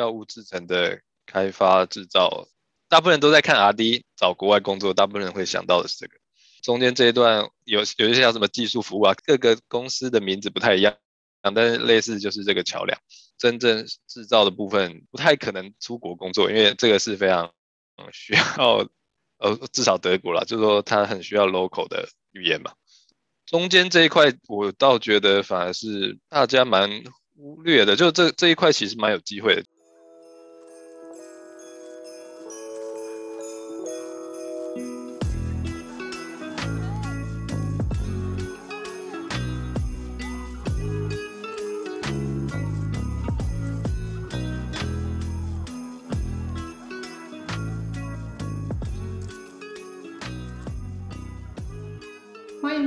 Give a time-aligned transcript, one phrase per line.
[0.00, 2.48] 药物制成的开发制造，
[2.88, 6.14] 大部分人都在看 R&D，找国外工作，大部分人会想到的是这个。
[6.62, 10.96] 中间这一段有有一些像什么技术服务啊，各个公司的名字不太一样，
[11.42, 12.98] 但是类似就是这个桥梁。
[13.38, 17.52] 真正制造的部分不太可能出国工作，因为这个是非常
[18.12, 18.86] 需要，
[19.38, 22.72] 呃至少德国啦，就是说它很需要 local 的语言嘛。
[23.46, 27.02] 中间这一块我倒觉得反而是大家蛮
[27.34, 29.64] 忽略的，就这这一块其实蛮有机会的。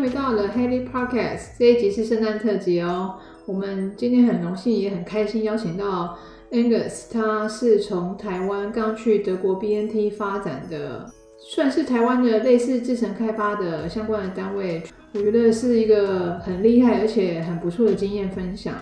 [0.03, 3.15] 回到 The Haley Podcast，这一集是圣诞特辑哦。
[3.45, 6.19] 我们今天很荣幸也很开心邀请到
[6.51, 14.83] Angus，他是从台湾刚去德国 BNT 发展的，算是台湾的类似制程开发的相关的单位。
[15.13, 18.75] 我觉得是一个很厉害而且很不错的经验分享。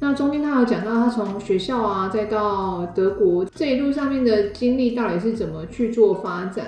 [0.00, 6.66] 那中间他有讲到他从学校啊，再到德国这一路上面的经历到底是怎么去做发展。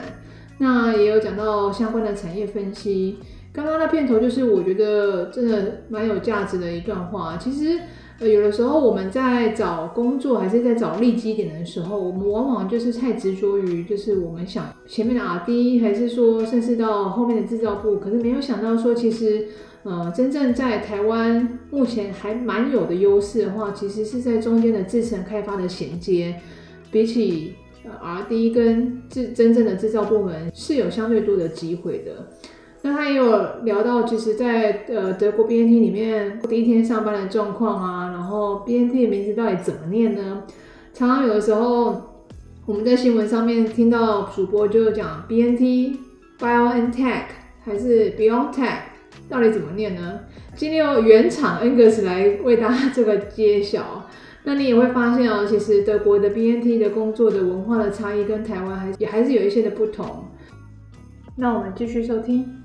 [0.56, 3.18] 那也有讲到相关的产业分析。
[3.52, 7.36] 刚刚那片头就是我觉得真的蛮有价值的一段话。
[7.36, 7.80] 其实，
[8.20, 19.48] 呃，有的时候我们在找工作还是在找利基点的时候，我们往往就是太执着于就是我们想前面的 R&D，还是说甚至到后面的制造部，可是没有想到说其实，
[19.82, 26.36] 呃，真正在台湾目前还蛮有的优势的话，其实是在中间的制程开发的衔接，
[26.92, 27.54] 比起
[28.00, 32.28] R&D 跟制真正的制造部门是有相对多的机会的。
[32.82, 40.44] 那他也有聊到，其实在呃德国 BNT 里面第一天上班的状况啊，然后 BNT 的名字到底怎么念呢？
[40.94, 42.24] 常常有的时候
[42.66, 45.98] 我们在新闻上面听到主播就讲 BNT
[46.38, 47.24] BioNTech
[47.62, 48.78] 还是 Beyond Tech，
[49.28, 50.20] 到底怎么念呢？
[50.54, 54.06] 今天由原厂 Angus 来为大家这个揭晓。
[54.44, 60.24] 那你也会发现哦，其实德国的 BNT 的工作的文化的差异跟台湾还也还是有一些的不同。
[61.36, 62.59] 那我们继续收听。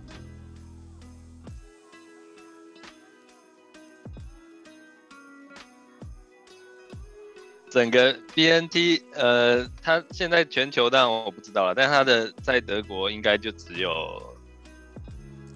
[7.75, 13.91] 整个 BNT，呃，它现在全球当然我不知道了，但它的在德国应该就只有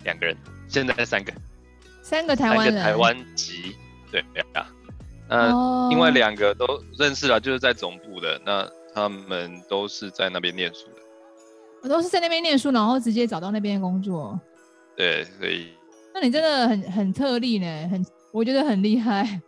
[0.04, 0.36] 两个人，
[0.68, 1.32] 现在三个，
[2.02, 3.74] 三个台湾人，台湾籍，
[4.12, 4.20] 对
[4.54, 4.68] 呀，
[5.30, 11.02] 那另外两个都认识了，就是在总部的，那他们都是在那边念书的，
[11.84, 14.38] 我都是在那边念书，然后直接找到那边工作，
[14.98, 15.70] 对，所以，
[16.14, 19.42] 那你真的很很特例呢，很，我觉得很厉害。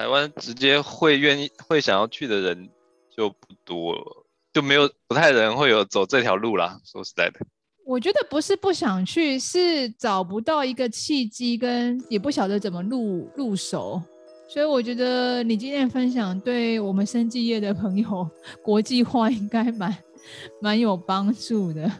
[0.00, 2.70] 台湾直接会愿意会想要去的人
[3.14, 6.80] 就不多了，就没有不太人会有走这条路啦。
[6.86, 7.38] 说实在的，
[7.84, 14.00] 我觉得不是不想去，是找不到一个契机，跟也不晓得怎么入入手。
[14.48, 18.26] 所以我觉得你今天分享对我们生技业的朋友
[18.62, 19.94] 国际化应该蛮
[20.62, 21.92] 蛮有帮助的。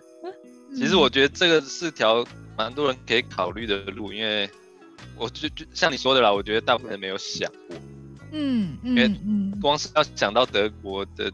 [0.75, 2.25] 其实我觉得这个是条
[2.57, 4.49] 蛮多人可以考虑的路，因为。
[5.21, 7.77] 我就就像你说的啦，我觉得大部分人没有想过，
[8.33, 11.31] 嗯，嗯，因为光是要想到德国的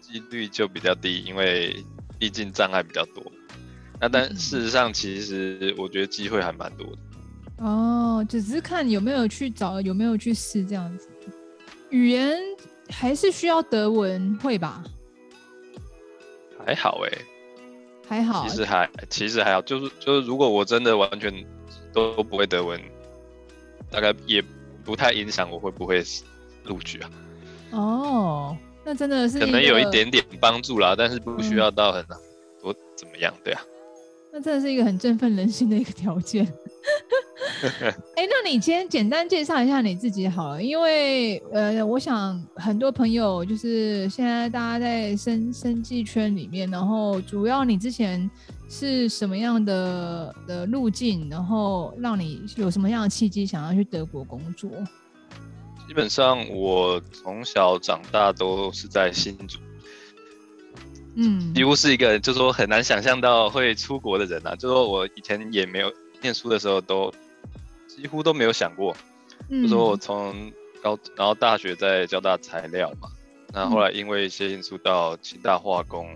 [0.00, 1.84] 几率就比较低，因为
[2.18, 3.22] 毕竟障碍比较多。
[4.00, 6.98] 那但事实上，其实我觉得机会还蛮多的。
[7.58, 11.06] 哦，只是看有没有去找，有没有去试这样子。
[11.90, 12.34] 语言
[12.88, 14.82] 还是需要德文会吧？
[16.64, 17.24] 还好哎、欸，
[18.08, 18.48] 还好。
[18.48, 21.44] 其实还其实还好，就是就是如果我真的完全。
[21.92, 22.80] 都不会德文，
[23.90, 24.42] 大概也
[24.84, 26.02] 不太影响我会不会
[26.64, 27.10] 录取啊。
[27.72, 32.04] 哦，那真的是可能有一点点帮助啦，但是不需要到很
[32.60, 33.62] 多怎么样，对啊。
[34.32, 36.44] 那真的是一个很振奋人心的一个条件。
[38.14, 48.30] 哎、欸，那你先简单介绍一下你自己好了，因为呃，我想很多朋友就是现在大家在生生计圈里面，然后主要你之前
[48.70, 54.70] 是什么样的的路径，然后让你有什么样的契机想要去德国工作？
[55.88, 59.58] 基本上我从小长大都是在新竹。
[61.16, 64.54] 嗯，几乎是一个，就是说很难想象到会出国的人啊。
[64.54, 67.12] 就是说我以前也没有念书的时候，都
[67.88, 68.96] 几乎都没有想过。
[69.48, 73.08] 嗯，就说我从高，然后大学在交大材料嘛，
[73.52, 76.08] 那后来因为一些因素到清大化工，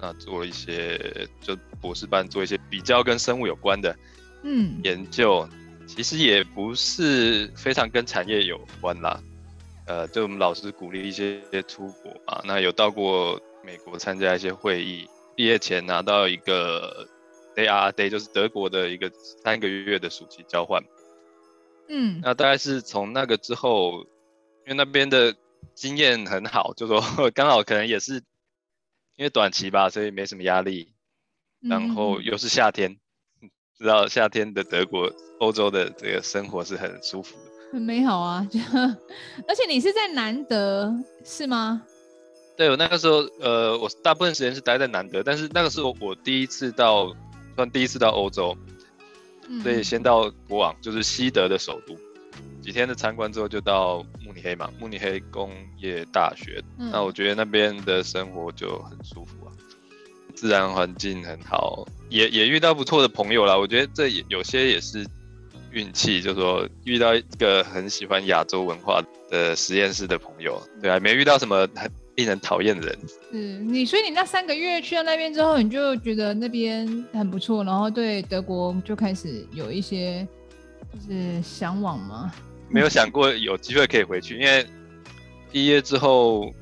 [0.00, 3.96] 那做一些就博士班做一些比较跟生物有关的
[4.42, 5.48] 嗯研究，
[5.86, 9.20] 其实也不是非常跟产业有关啦。
[9.86, 17.08] 呃，就我们老师鼓励一些出国嘛，那有到过美国参加一些会议，毕业前拿到一个
[17.56, 19.10] day day 就是德国的一个
[19.42, 20.84] 三个月的暑期交换。
[21.88, 24.02] 嗯，那大概是从那个之后，
[24.66, 25.34] 因为那边的
[25.74, 27.00] 经验很好，就说
[27.32, 28.16] 刚好可能也是
[29.16, 30.92] 因为短期吧，所以没什么压力，
[31.60, 32.90] 然后又是夏天，
[33.42, 35.10] 嗯、 知道夏天的德国、
[35.40, 38.58] 欧洲的这个生活是很舒服的，很美好啊，就
[39.48, 40.94] 而且你是在南德
[41.24, 41.82] 是吗？
[42.56, 47.14] 对，我那个时候，呃，我大部分时间是待在南德，但是那个时候我第一次到，
[47.54, 48.56] 算第一次到欧洲。
[49.62, 51.96] 所以先到国王，就是西德的首都，
[52.60, 56.62] 几天的参观之后就到慕尼黑嘛，慕尼黑工业大学。
[56.78, 59.47] 嗯、那我觉得那边的生活就很舒服啊，
[60.38, 63.58] 自然环境很好，也也遇到不错的朋友啦。
[63.58, 65.04] 我觉得这也有些也是
[65.72, 71.90] 运气，就是说遇到一个很喜欢亚洲文化的实验室的朋友，对啊，没遇到什么很。
[72.18, 72.98] 令人讨厌的人，
[73.30, 80.26] 是，你所以你那三个月去到那边之后，你就觉得那边很不错，然后对德国就开始有一些
[80.92, 82.32] 就是向往吗？
[82.68, 84.66] 没有想过有机会可以回去，因为
[85.52, 86.52] 毕业之后，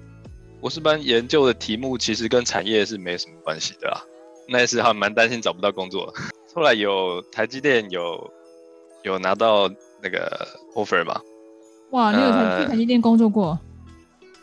[0.60, 4.02] 博士班研究的题目其实跟产业是没什么关系的啦。
[4.48, 6.12] 那时还蛮担心找不到工作，
[6.54, 8.32] 后来有台积电有
[9.02, 9.68] 有拿到
[10.02, 11.20] 那个 offer 嘛？
[11.90, 13.58] 哇，你有台去台积电工作过？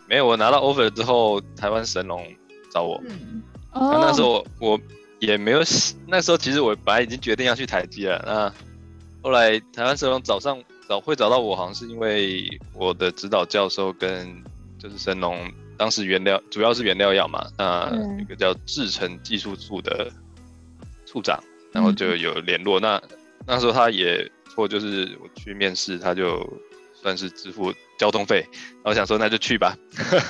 [0.08, 2.26] 没有，我拿到 offer 之后，台湾神龙
[2.72, 3.02] 找我。
[3.08, 4.80] 嗯，哦，那时候我，我
[5.20, 5.62] 也没有，
[6.06, 8.22] 那时候其实我本来已经决定要去台积了。
[8.26, 8.54] 那
[9.22, 14.44] 后来台湾神龙早上找会找到我，好像是因为我的指导教授跟
[14.78, 20.12] 就是神龙当时原料主要是原料药嘛，那一个叫制成技术处的
[21.06, 22.80] 处长，然后就有联络。
[22.80, 23.02] 嗯、那
[23.48, 26.48] 那时候他也或就是我去面试，他就。
[27.04, 29.78] 算是支付交通费，然后想说那就去吧，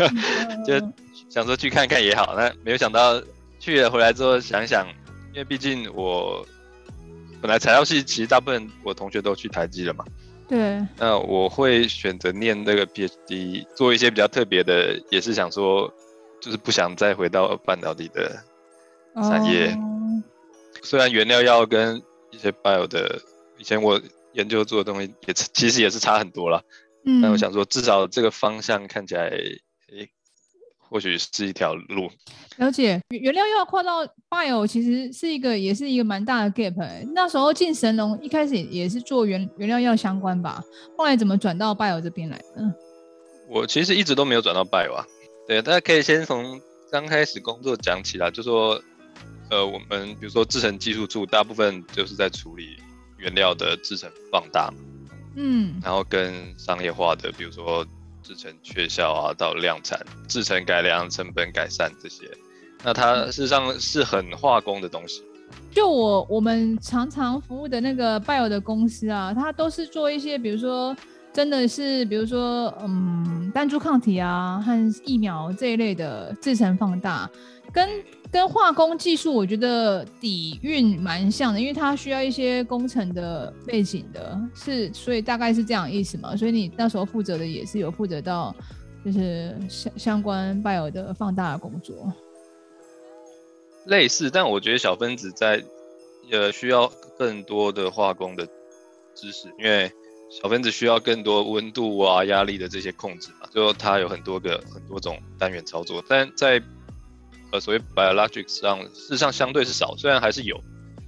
[0.65, 0.73] 就
[1.29, 2.33] 想说去看看也好。
[2.35, 3.21] 那没有想到
[3.59, 4.87] 去了回来之后想想，
[5.33, 6.43] 因为毕竟我
[7.39, 10.03] 本来材料系其实大部分我同学都去台积了嘛。
[10.47, 10.85] 对。
[10.97, 15.93] 那我会选择念那个 PhD，做一些比较特别的，也是想说，
[16.41, 18.43] 就是不想再回到半导体的
[19.15, 19.67] 产业。
[19.67, 20.83] Oh.
[20.83, 22.01] 虽然原料药跟
[22.31, 23.21] 一些 bio 的，
[23.57, 24.01] 以前我。
[24.33, 26.63] 研究做的东西也其实也是差很多了，
[27.05, 29.61] 嗯，但我想说，至少这个方向看起来，诶，
[30.93, 32.07] 或许是一条路。
[32.57, 37.03] 了解，原料要跨到 bio，其实是一个也是一个蛮大的 gap，欸。
[37.15, 40.63] 那时候进神龙一开始也是做原原料药相关吧，
[40.95, 42.71] 后来怎么转到 bio 这边来的？
[43.49, 45.03] 我其实一直都没有转到 bio 啊。
[45.47, 46.61] 对，大家可以先从
[46.91, 48.79] 刚开始工作讲起来，就说，
[49.49, 52.77] 呃，我们比如说制程技术处，大部分就是在处理。
[53.19, 54.69] 原料的制程放大，
[55.37, 57.85] 嗯，然后跟商业化的，比如说
[58.23, 62.25] 制成缺效啊，到量产、制成改良、成本改善这些，
[62.83, 65.21] 那它事实上是很化工的东西。
[65.71, 70.95] 就我我们常常服务的那个 bio 的公司啊，它都是做一些，比如说
[71.31, 77.29] 真的是，比如说嗯，单株抗体啊和疫苗这一类的制成放大，
[77.71, 77.87] 跟。
[78.33, 86.35] 跟化工技术，我觉得底蕴蛮像的，因为它需要一些工程的背景的，是，所以大概是这样意思嘛。
[86.35, 88.53] 所以你那时候负责的也是有负责到，
[89.05, 92.11] 就是相相关 bio 的放大的工作。
[93.85, 95.63] 类似，但我觉得小分子在
[96.31, 98.47] 呃需要更多的化工的
[99.13, 99.91] 知识，因为
[100.41, 106.59] 小分子需要更多温度啊、压力的这些控制嘛，就它有很多个很多种单元操作，但在
[107.53, 110.59] 呃，所谓 biologics 上，事实上相对是少，虽然还是有，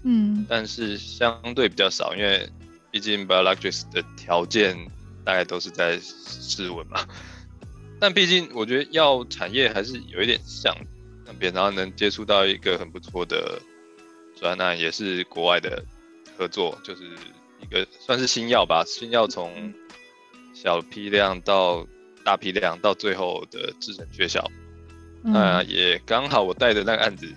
[0.04, 2.48] 嗯，但是相对比较少，因为
[2.92, 4.78] 毕竟 biologics 的条件
[5.24, 7.04] 大概都是在室温嘛。
[8.00, 10.72] 但毕竟我觉得药产业还是有一点像
[11.26, 13.60] 那边，然后能接触到一个很不错的
[14.40, 15.84] 专案，也是国外的
[16.38, 17.10] 合作，就是
[17.60, 19.74] 一个算是新药吧，新药从
[20.54, 21.88] 小批量到
[22.24, 24.48] 大批量，到最后的制成确效。
[25.28, 27.28] 那、嗯、也刚好，我带的那个案子，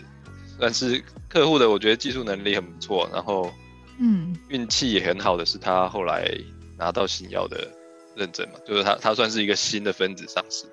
[0.58, 3.50] 算是客户的，我觉得技术能力很不错，然后，
[3.98, 6.30] 嗯，运气也很好的是他后来
[6.76, 7.66] 拿到新药的
[8.14, 10.66] 认证嘛，就是他他算是一个新的分子上市，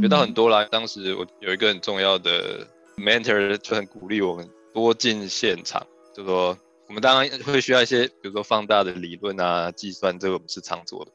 [0.00, 0.64] 学到很多啦。
[0.70, 2.64] 当时我有一个很重要的
[2.96, 11.10] mentor 就很鼓励我们多进现场，就说我们当然会需要一些，比如说放大的理论啊、计算，这个我们是常做的，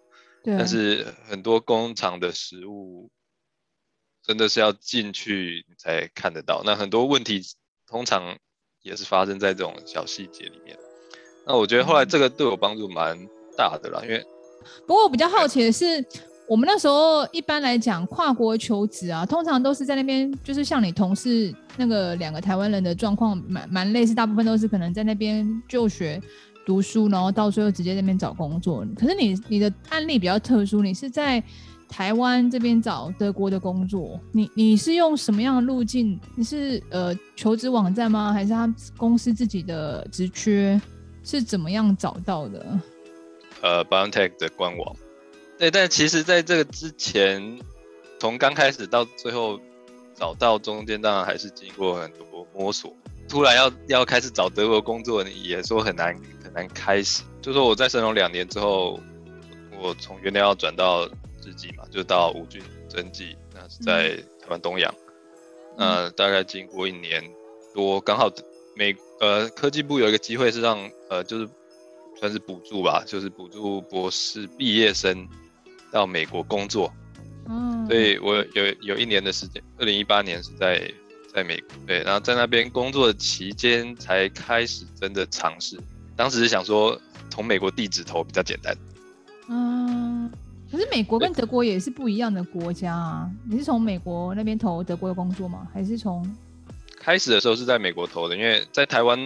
[0.57, 3.09] 但是很多工厂的实务。
[4.25, 7.41] 真的是要进去才看得到，那很多问题
[7.85, 8.37] 通常
[8.81, 10.77] 也是发生在这种小细节里面。
[11.45, 13.17] 那我觉得后来这个对我帮助蛮
[13.57, 14.25] 大的啦，因为
[14.87, 16.03] 不过我比较好奇的是，
[16.47, 26.21] 我们那时候一般来讲，跨国求职啊，通常都是在那边，就是像你同事那个两个台湾人的状况蛮蛮类似，大部分都是可能在那边就学
[26.65, 28.85] 读书，然后到最后直接在那边找工作。
[28.97, 31.43] 可是你你的案例比较特殊，你是在
[31.93, 36.19] 台湾这边找德国的工作，你你是用什么样的路径？
[36.33, 38.33] 你是呃求职网站吗？
[38.33, 40.81] 还是他公司自己的职缺？
[41.23, 42.79] 是怎么样找到的？
[43.61, 44.95] 呃，BioNTech 的官网。
[45.59, 47.59] 对，但其实在这个之前，
[48.19, 49.59] 从刚开始到最后
[50.15, 52.91] 找到中间，当然还是经过很多摸索。
[53.29, 57.21] 突然要要开始找德国工作，你也说很难很难开始。
[57.39, 58.99] 就说我在神龙两年之后，
[59.79, 61.07] 我从原来要转到
[61.45, 64.93] 日籍嘛，就到五军征技，那是在台湾东洋。
[65.77, 67.23] 那、嗯、大概经过一年
[67.73, 68.31] 多，刚好
[68.75, 70.77] 美呃科技部有一个机会是让
[71.09, 71.49] 呃就是
[72.19, 75.27] 算是补助吧，就是补助博士毕业生。
[75.91, 76.91] 到美国工作，
[77.47, 80.91] 嗯，所以我有有一年的时间，二零一八年是在
[81.31, 85.79] 在美国，对，然后在那边工作的期间才开始真的尝试。
[86.15, 88.92] 当时是想说从美国地址投比较简单，嗯，
[90.73, 93.29] 可是美国跟德国也是不一样的国家啊。
[93.47, 95.67] 你是从美国那边投德国的工作吗？
[95.71, 96.27] 还是从
[96.97, 98.35] 开始的时候是在美国投的？
[98.35, 99.19] 因为在台湾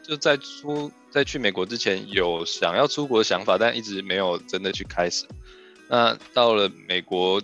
[0.00, 5.26] 就在出在去美国之前有想要出国的想法，但一直没有真的去开始。
[5.88, 7.42] 那到了美国，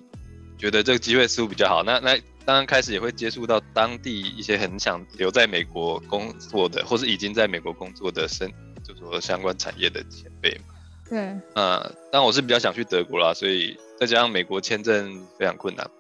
[0.56, 1.82] 觉得这个机会似乎比较好。
[1.82, 8.48] 那那当然开始也会接触到当地一些很想留在美国工作的，或是已经在美国工作的生，
[8.84, 10.75] 就说相关产业的前辈嘛。
[11.08, 11.18] 对。
[11.54, 15.90] 呃，但我是比较想去德国啦，所以再加上美国签证非常困难，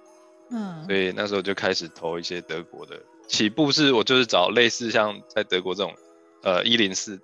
[0.50, 3.00] 嗯，所以那时候就开始投一些德国的。
[3.28, 5.94] 起步是我就是找类似像在德国这种，
[6.42, 7.20] 呃，一零四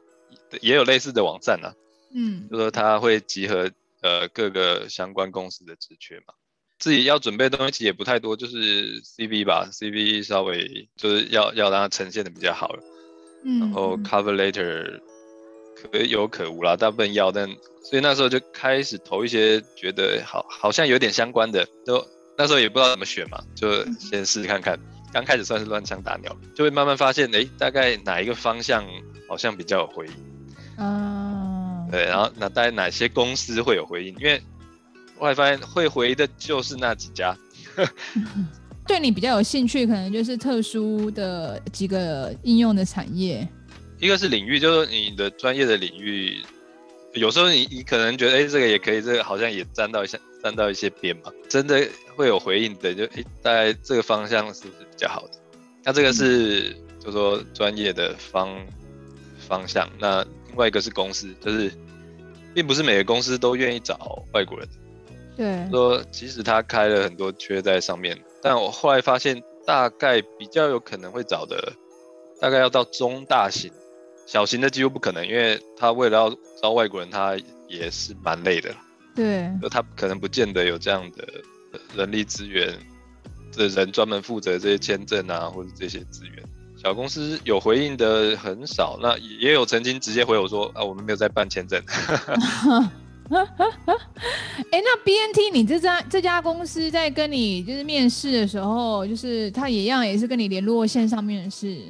[0.60, 1.74] 也有类似的网站啊，
[2.14, 3.70] 嗯，就说他会集合。
[4.04, 6.34] 呃，各个相关公司的职缺嘛，
[6.76, 12.82] 自己要准备的东西其实也不太多，就是 CV 吧，CV 稍微就是要要让它呈现的比较好了，
[13.44, 15.00] 嗯，然后 cover letter
[15.90, 17.48] 可有可无啦，大部分要，但
[17.82, 22.04] 所以那时候就开始投一些觉得好好像有点相关的，都
[22.38, 24.78] 那时候也不知道怎么选嘛，就先试试看看，
[25.12, 28.84] 刚开始算是乱枪打鸟，就会慢慢发现，哎，大概哪一个方向
[29.28, 30.12] 好像比较有回应，
[30.78, 31.88] 嗯。
[31.90, 34.16] 对，然后那大概哪些公司会有回应？
[34.18, 34.40] 因为
[35.18, 37.36] 我还发现会回的就是那几家。
[38.88, 43.46] 对你比较有兴趣，可能就是特殊的几个应用的产业。
[44.02, 46.42] 一个是领域，就是你的专业的领域。
[47.12, 51.30] 有时候你你可能觉得，哎，这个也可以，这个好像也沾到一些沾到一些边嘛。
[51.48, 55.34] 真的会有回应的，就哎，大概这个方向是不是比较好的？
[55.84, 58.50] 那这个是、嗯、就说专业的方
[59.38, 59.88] 方向。
[60.00, 61.70] 那另外一个是公司，就是
[62.52, 64.68] 并不是每个公司都愿意找外国人。
[65.36, 71.72] 对，说即使他开了很多缺在上面，但我后来发现，大概比较有可能会找的，
[72.40, 73.70] 大概要到中大型，
[74.32, 77.36] 小型的几乎不可能，因为他为了要招外国人，他
[77.68, 78.74] 也是蛮累的。
[79.14, 81.28] 对，他可能不见得有这样的
[81.94, 82.74] 人力资源
[83.54, 86.42] 的人专门负责这些签证啊，或者这些资源。
[86.82, 91.78] 小公司有回应的很少，那也有曾经直接回我说啊，我们没有在办签证。
[93.28, 101.82] 哎、欸，那 BNT 你这家这家公司在跟你就是面试的时候，就是他也一样也是跟你联络线上面试，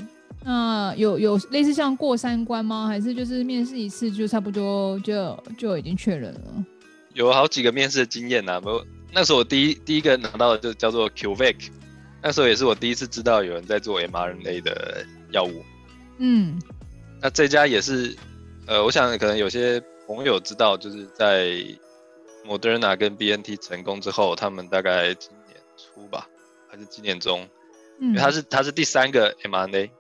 [0.45, 2.87] 那有有类似像过三关吗？
[2.87, 6.65] 还是就是面试一次就差不多就就已经确认了？
[7.15, 11.69] 有好几个面试的经验呐、啊，不那时候我第一第一个拿到的就叫做 CureVac。
[12.25, 15.63] 那时候也是我第一次知道有人在做 mRNA 的药物。
[16.19, 16.57] 嗯，
[17.21, 18.17] 那这家也是，
[18.67, 21.53] 呃，我想可能有些朋友知道，就是在
[22.47, 26.29] Moderna 跟 BNT 成功之后，他们大概今年初吧，
[26.69, 27.49] 还是今年中，
[28.01, 29.91] 嗯，因为他是他是第三个 mRNA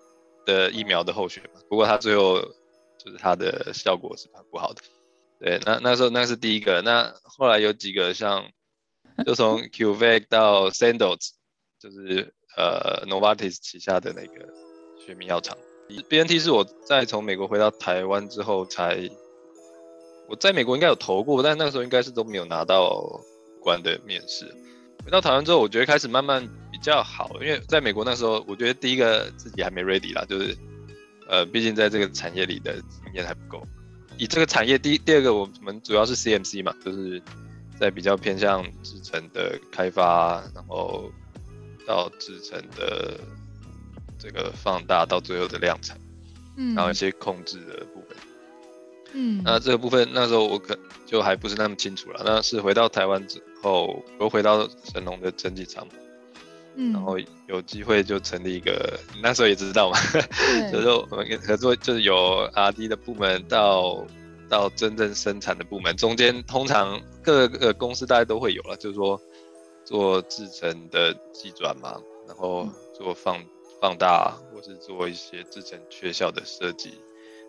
[0.44, 2.40] 的疫苗的候选嘛，不过他最后
[2.98, 4.82] 就是他的效果是很不好的。
[5.40, 8.44] 对，那那时候那是第一个，那后来有几个像，
[9.26, 11.30] 就从 CureVac 到 Sandoz
[11.80, 14.48] 就是呃，Novartis 旗下的那个
[15.04, 15.58] 学名药厂
[16.08, 19.10] ，BNT 是我在从美国回到台湾之后才，
[20.28, 23.20] 我在美国应该有投过，但那个时候应该是都没有拿到
[23.60, 24.46] 关的面试。
[25.04, 30.56] 回到台湾之后，我觉得开始慢慢比较好，因为在美国那时候，我觉得第一个自己还没 ready 啦，就是
[31.28, 33.66] 呃，毕竟在这个产业里的经验还不够。
[34.18, 37.22] 以这个产业，第第二个我们主要是 CMC 嘛，就是
[37.78, 41.10] 在比较偏向制程的开发，然后。
[41.84, 43.18] 到制程的
[44.16, 45.98] 这个放大到最后的量产，
[46.56, 48.16] 嗯，然后一些控制的部分，
[49.14, 52.22] 嗯，那这个部分那时候我可就还不是那么清楚了。
[52.24, 55.84] 那是回到台湾之后又回到神农的蒸汽厂，
[56.74, 59.98] 嗯，然后有机会就成立一个，那时候也知道嘛，
[60.72, 64.06] 就是我们合作，就是有 R&D 的部门到
[64.48, 69.20] 到真正生产的部门，中间通常各个公司大家都会有了，就是说
[69.84, 73.38] 做制成的机转嘛，然后做放
[73.80, 76.94] 放大，或是做一些制成缺效的设计，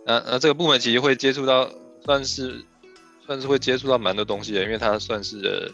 [0.06, 1.70] 那那这个部门其实会接触到，
[2.04, 2.66] 算是
[3.26, 5.72] 算是会接触到蛮多东西的，因为它算是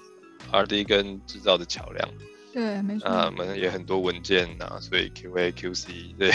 [0.51, 2.07] R&D 跟制造的桥梁。
[2.53, 3.07] 对，没错。
[3.07, 6.31] 啊，我们也很多文件啊，所以 QA、QC 对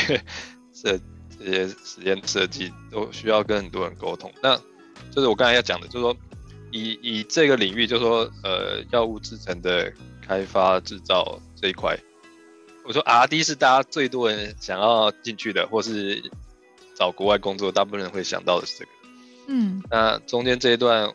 [0.73, 0.99] 设
[1.39, 4.33] 这些实验设计都需要跟很多人沟通。
[4.43, 4.57] 那
[5.11, 6.17] 就是我刚才要讲的，就是说
[6.71, 9.93] 以以这个领域，就是说呃药物制成的
[10.23, 11.99] 开发制造这一块，
[12.85, 16.23] 我说 R&D 是大家最多人想要进去的，或是
[16.95, 18.91] 找国外工作，大部分人会想到的是这个。
[19.49, 21.13] 嗯，那中间这一段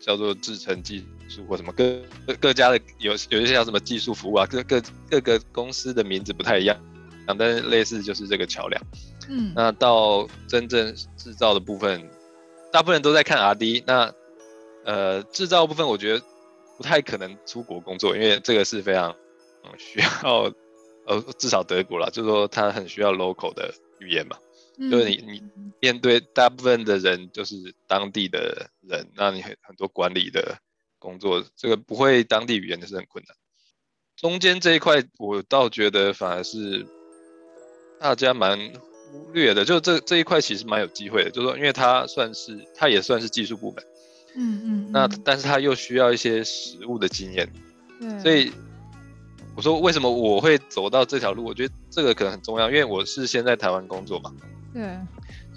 [0.00, 1.98] 叫做制成技术或什么各
[2.40, 6.76] 各家的有有一些叫什么技术服务啊，各各各个公司的名字不太一样，
[7.38, 8.82] 但是类似就是这个桥梁。
[9.28, 12.10] 嗯，那到真正制造的部分，
[12.72, 13.84] 大部分人都在看 R&D。
[13.86, 14.12] 那
[14.84, 16.24] 呃，制造部分我觉得
[16.76, 19.14] 不太可能出国工作，因为这个是非常
[19.62, 20.52] 嗯需要
[21.06, 24.36] 呃至少德国啦，就是说它很需要 local 的语言嘛。
[24.90, 25.42] 就是你你
[25.78, 30.56] 面对大部分的人就是当地的人，那你很很多管理的
[31.00, 33.36] 工作，这个不会当地语言的是很困难。
[34.16, 36.86] 中间这一块，我倒觉得反而是
[37.98, 38.56] 大家蛮
[39.10, 43.84] 忽略的，就这这一块其实蛮有机会的，就是说因为它算是它也算是技术部门，
[44.36, 47.50] 嗯嗯，那但是它又需要一些实务的经验，
[47.98, 48.52] 对，所以
[49.56, 54.32] 我说为什么我会走到这条路，我觉得这个可能很重要，因为我是先在台湾工作嘛。
[54.72, 54.82] 对，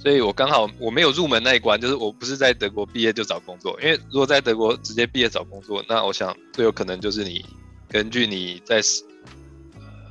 [0.03, 7.45] 所以我刚好我没有入门那一关，就是我不是在德国毕业就找工作，因为如果在德国直接毕业找工作，那我想最有可能就是你
[7.87, 8.81] 根据你在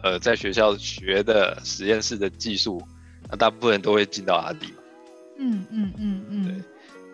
[0.02, 2.82] 呃在学校学的实验室的技术，
[3.30, 4.78] 那大部分人都会进到阿迪嘛。
[5.38, 6.44] 嗯嗯嗯嗯。
[6.46, 6.64] 对。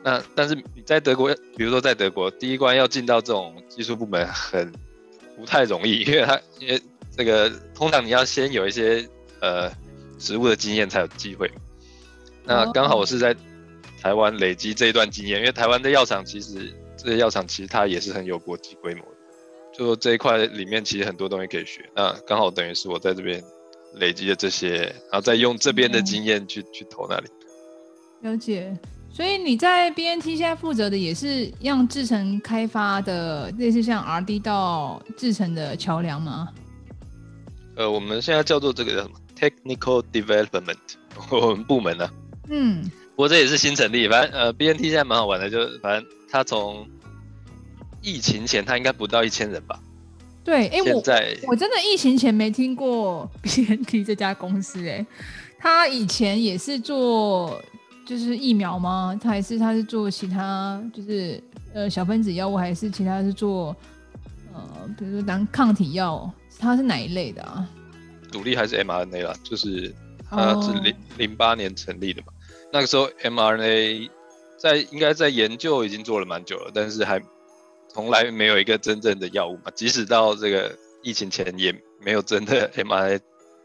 [0.05, 4.73] 那但是你在德国，比如说在德国第一关要进到这种技术部门很
[5.37, 6.81] 不太容易，因为他因为
[7.17, 9.05] 这个通常你要先有一些
[9.41, 9.69] 呃
[10.17, 11.51] 职务的经验才有机会。
[12.49, 13.37] 那刚好我是在
[14.01, 19.11] 台湾累积这一段经验，因为台湾的药厂其实这些药厂其实它也是很有国际规模的，
[19.77, 21.87] 就说这一块里面其实很多东西可以学。
[21.95, 23.45] 那刚好等于是我在这边
[23.97, 27.27] 累积的这些，然后再用这边的经验去、嗯、去投那里。
[28.23, 28.75] 了解，
[29.11, 36.49] 所以你在 BNT 现在负责的也是让制成开发的，类似像 R&D 到制成的桥梁吗？
[37.77, 40.79] 呃，我们现在叫做这个叫什么 Technical Development，
[41.31, 42.13] 我们部门呢、啊。
[42.49, 42.83] 嗯，
[43.15, 46.87] 不过这也是新成立，反正呃，BNT 现在蛮好玩的，就反正他从
[48.01, 49.79] 疫情前他应该不到一千人吧？
[50.45, 55.05] 对，哎、欸，在我我真的疫情前没听过 BNT 这家公司，哎，
[55.59, 57.61] 他以前也是做
[58.07, 59.19] 就是疫苗吗？
[59.23, 61.43] 他还是他是做其他就是
[61.75, 63.77] 呃小分子药物，还是其他是做
[64.55, 64.67] 呃
[64.99, 66.31] 比如说当抗体药？
[66.59, 67.69] 他是哪一类的啊？
[68.33, 69.35] 独立还是 mRNA 啦？
[69.45, 69.95] 就是
[70.29, 72.33] 他是零零八年成立的嘛。
[72.71, 74.11] 那个时候，mRNA
[74.59, 77.23] 在应该在研究已经做了蛮久了，但是还
[77.89, 79.71] 从来没有一个真正的药物嘛。
[79.75, 83.21] 即使到这个疫情前，也没有真的 mRNA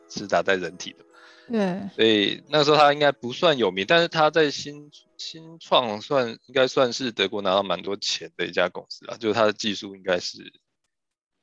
[0.10, 1.04] 是打在人体的。
[1.52, 10.54] 对，所以那个时候他应该不算有名，但是他在新新创算应该算是德国拿到蛮多钱的一家公司啊，就是他的技术应该是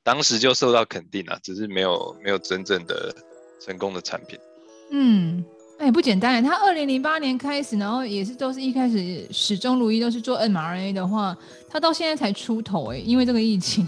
[0.03, 3.13] 当时就受到肯定了，只是没有没有真正的
[3.59, 4.39] 成功的产品。
[4.89, 5.45] 嗯。
[5.81, 6.43] 哎、欸，不简单。
[6.43, 11.35] 他二零零八年开始，然后也是都是一开始始终如一都是做 mRNA 的话，
[11.67, 13.87] 他到现在才出头哎，因为这个疫情。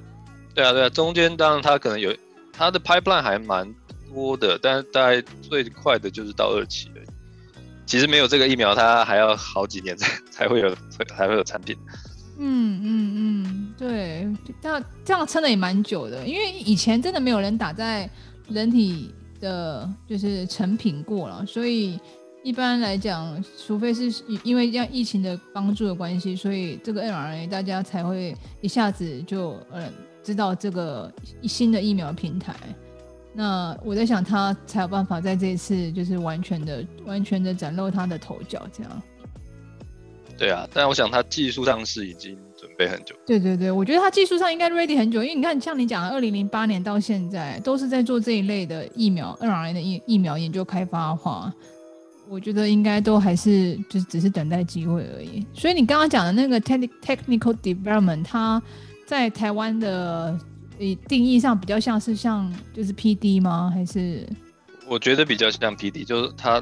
[0.54, 2.14] 对啊，对啊，中间当然他可能有
[2.52, 3.74] 他的 pipeline 还蛮
[4.12, 7.00] 多的，但是大概最快的就是到二期了。
[7.86, 10.76] 其实没有这个疫苗，他还要好几年才 才会有
[11.16, 11.74] 才会有产品。
[12.38, 14.28] 嗯嗯嗯，对，
[14.60, 18.06] 这样这样撑的也蛮久的，因为以前真的没有人打在
[18.50, 19.14] 人体。
[19.40, 21.98] 的就是成品过了，所以
[22.42, 29.90] 一般来讲，除非是因为这样疫情的帮助的关系，所以这个 mRNA 大家才会一下子就呃
[30.22, 32.54] 知道这个新的疫苗平台。
[33.32, 39.02] 那我在想，他才有办法在这一次就是完全的、 完全的崭露他的头角，这样。
[40.36, 42.38] 对啊，但我想他技术上是已经。
[42.60, 51.50] 准备很久，对对对，我觉得他技术上应该 ready 很久，因为你看，像你讲的，二零零八年到现在都是在做这一类的疫苗，mRNA 的疫疫苗研究开发的话，
[52.28, 55.46] 我觉得应该都还是就是只是等待机会而已。
[55.54, 58.62] 所以你刚刚讲的那个 technical development，它
[59.06, 60.38] 在台湾的
[61.08, 63.72] 定义上比较像是像就是 PD 吗？
[63.74, 64.28] 还是？
[64.86, 66.60] 我觉得比较像 PD，就是他，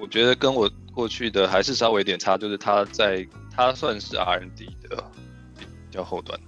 [0.00, 5.10] 我觉得跟我过去的还是稍微有点差，就是他在他算是 R&D 的
[5.58, 6.38] 比较后端。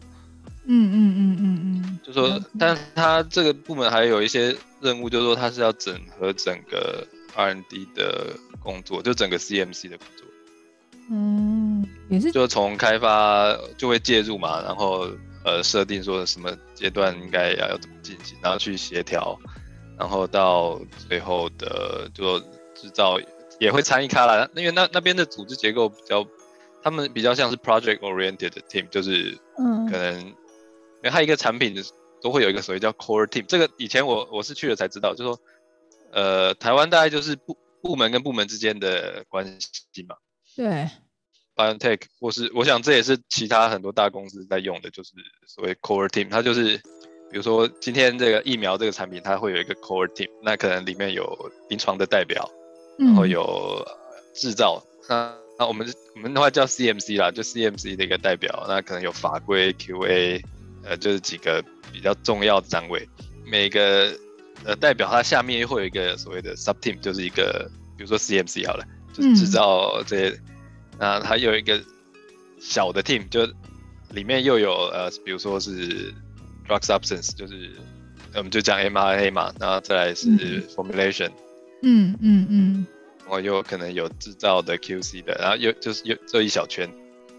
[0.69, 2.01] 嗯嗯嗯嗯嗯。
[2.03, 10.27] 就说，但他这个部门还有一些任务，就是说他是要整合整个 R&D 的工作，就整个 CMC 的工作。
[11.09, 15.09] 嗯，也是，就从开发就会介入嘛，然后
[15.45, 19.39] 呃设定说什么阶段应该要要怎么进行，然后去协调，
[19.97, 22.41] 然后到最后的就
[22.75, 23.21] 制造
[23.61, 26.27] 也会参与开来，因为那那边的组织结构比较，
[26.87, 31.75] 他们比较像是 project oriented team，就是嗯可能，因为它一个产品
[32.23, 35.41] 都会有一个所谓叫 core team，这个以前我我是去了才知道，就是说
[36.13, 40.15] 呃台湾大概就是部部门跟部门之间的关系嘛。
[40.55, 40.89] 对
[41.57, 45.11] ，BioNTech 或是我想这也是其他很多大公司在用的，就是
[45.49, 46.31] 所谓 core team。
[46.31, 46.77] 它就是
[47.33, 52.49] 比如说今天这个疫苗这个产品，它会有一个 core team，那可能里面有临床的代表，
[52.97, 53.85] 然后有
[54.33, 54.81] 制造。
[55.59, 58.65] 那我们我们的话叫 CMC 啦，就 CMC 的一个代表。
[58.69, 60.43] 那可能有法规 QA，
[60.85, 63.09] 呃，就是几个比较重要的单位。
[63.45, 64.13] 每个
[64.65, 68.85] 呃代表它下面又会有一个所谓的 sub team，就是一个比如说 CMC 好了。
[69.15, 70.41] 就制造这些，
[70.99, 71.83] 那它有一个
[72.61, 73.49] 小的 team，就
[74.11, 76.13] 里面又有呃，比如说是
[76.69, 77.71] drug substance，就是
[78.35, 80.27] 我们就讲 mRNA 嘛，然后再来是
[80.69, 81.31] formulation，
[81.83, 82.96] 嗯嗯嗯，然
[83.29, 86.89] 后又可能有制造的 QC 的，然后又就是又这一小圈，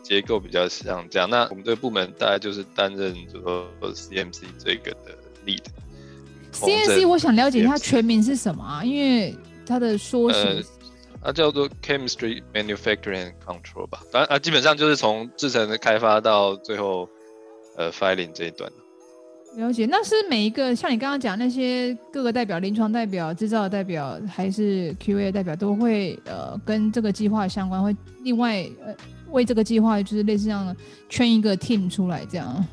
[0.04, 1.30] 结构比较像这样。
[1.30, 5.64] 那我们这个部门大概就是担任就说 CMC 这个的 lead。
[6.54, 8.84] CMC 我想了解一下全名是什么啊？
[8.84, 10.40] 因为它的缩写。
[10.40, 10.62] 呃
[11.20, 17.10] 它叫做 Chemistry Manufacturing Control 吧，当然啊，基本上就是从制成的开发到最后，
[17.76, 18.72] 呃，filing 这一段。
[19.58, 28.96] 了解，那是每一个像你刚刚讲那些各个代表，临床代表、制造的代表，还是 QA 代表，都会呃跟这个计划相关，会另外呃
[29.32, 30.76] 为这个计划就是类似这样
[31.10, 32.64] 圈一个 team 出来这样。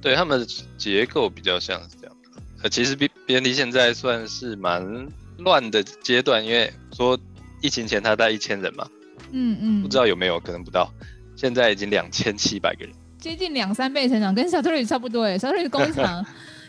[0.00, 0.46] 对，他们的
[0.78, 2.16] 结构比较像是这样。
[2.62, 7.18] 呃，其实 BNT 现在算是蛮乱的阶段，因为说。
[7.62, 8.86] 疫情前他带一千人嘛，
[9.32, 10.92] 嗯嗯，不知道有没有，可能不到，
[11.34, 16.22] 现在已经两千七百个人，接近两三倍成长，跟小特瑞差不多诶，Sartorius 工厂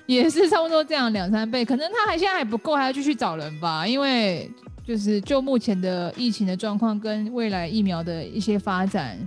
[0.05, 4.49] 也是差不多这样两三倍，可能他还现在还不够，还要继续找人吧，因为
[4.87, 9.17] 就是就目前的疫情的状况跟未来疫苗的一些发展，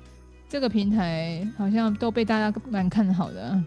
[0.48, 3.62] 这个平台好像都被大家蛮看好的。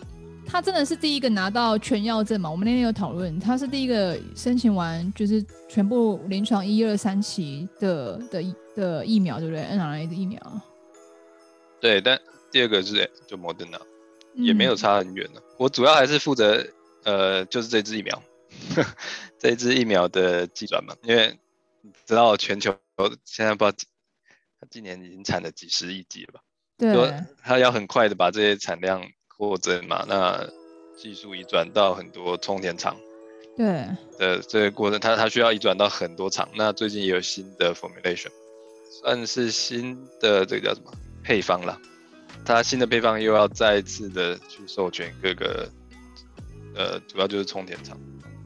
[0.47, 2.49] 他真的是第一个拿到全药证嘛？
[2.49, 8.43] 我们那天有讨论，他是第一个申请完就是全部临床一二三期的的
[8.75, 10.41] 的疫苗，对不对？N R A 的疫苗。
[11.81, 12.19] 对，但
[12.51, 13.81] 第二个是就莫德纳，
[14.35, 15.39] 也没有差很远了。
[15.39, 16.65] 嗯、我主要还是负责
[17.03, 18.23] 呃，就是这支疫苗，
[19.39, 21.37] 这支疫苗的计转嘛，因为
[21.81, 22.73] 你知道全球
[23.25, 23.77] 现在不知道，
[24.61, 26.41] 他今年已经产了几十亿剂了吧？
[26.77, 29.03] 对，他要很快的把这些产量。
[29.41, 30.47] 扩增嘛，那
[30.95, 32.95] 技术移转到很多充填厂，
[33.57, 33.87] 对
[34.19, 36.47] 的这个过程，它它需要移转到很多厂。
[36.53, 38.29] 那最近也有新的 formulation，
[39.01, 41.77] 算是新的这个叫什么配方了。
[42.43, 45.69] 它新的配方又要再次的去授权各个，
[46.75, 47.97] 呃，主要就是充填厂。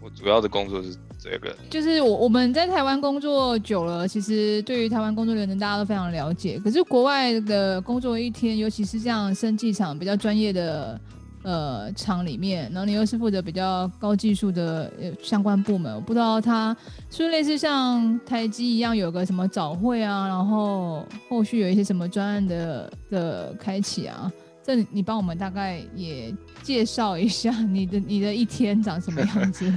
[0.02, 6.60] 我主要的工作是这个，就是我我们在台湾工作久了，其实对于台湾工作流程大家都非常了解。
[6.64, 11.00] 可是国外的工作一天，尤其是这样生技厂比较专业的
[11.46, 16.76] 呃厂里面，然后你又是负责比较高技术的相关部门，我不知道他
[17.10, 24.32] 是不是类似像台积一样有个什么早会啊，然后后续有一些什么专案的的开启啊？
[24.64, 29.72] 这你帮我们大概也介绍一下你的 你的一天长什么样子？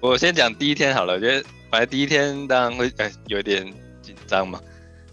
[0.00, 3.66] 我先讲第一天好了，我觉得本来第一天当然会哎有点
[4.00, 4.58] 紧张嘛。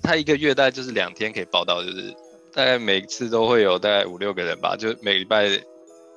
[0.01, 2.15] 他一个月大概就是两天可以报到，就是
[2.55, 5.49] 大概每次都会有大概五六个人吧，就每礼拜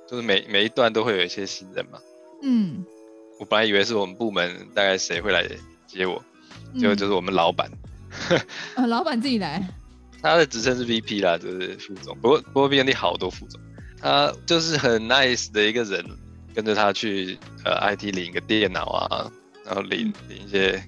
[0.09, 1.99] 就是每每一段都会有一些新人嘛。
[2.43, 2.85] 嗯，
[3.41, 5.45] 我本来以为是我们部门大概谁会来
[5.87, 6.23] 接我，
[6.79, 7.69] 结果就是我们老板。
[8.77, 9.69] 啊，老板自己来？
[10.23, 12.17] 他的职称是 VP 啦，就是副总。
[12.21, 13.61] 不过不过 BNT 好多副总，
[14.01, 16.05] 他就是很 nice 的一个人。
[16.55, 19.31] 跟着他去呃 IT 领一个电脑啊，
[19.65, 20.83] 然后领领一些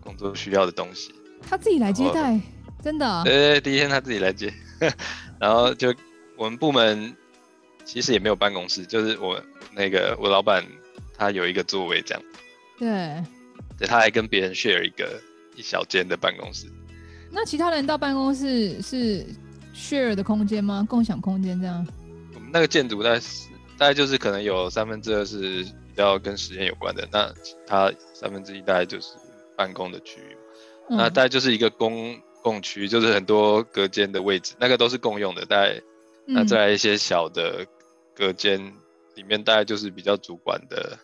[0.00, 1.14] 工作需要的东西。
[1.48, 2.40] 他自己来接待，
[2.82, 3.22] 真的？
[3.22, 4.52] 对对，第一天他自己来接，
[5.40, 5.94] 然后就
[6.36, 7.16] 我们部门
[7.84, 9.42] 其实也没有办公室，就是我
[9.72, 10.64] 那个我老板
[11.16, 12.22] 他有一个座位这样。
[12.78, 13.22] 对。
[13.76, 15.20] 对，他还跟别人 share 一个
[15.56, 16.68] 一小间的办公室。
[17.32, 19.26] 那其他人到办公室是
[19.74, 20.86] share 的空间吗？
[20.88, 21.84] 共享空间这样？
[22.34, 29.08] 我们那个建筑大概是大概就是可能有三分之二是比较跟实验有关的，那其他三分之一大概就是
[29.56, 30.36] 办公的区域，
[30.90, 35.80] 嗯、那大概就是一个公共区，就是很多隔间的位置，那个都是共用的，大概、
[36.26, 37.66] 嗯、那再来一些小的
[38.14, 38.60] 隔间
[39.14, 40.98] 里面，大概就是比较主管的